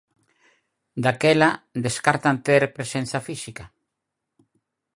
[1.03, 1.49] Daquela
[1.85, 3.65] descartan ter presenza física?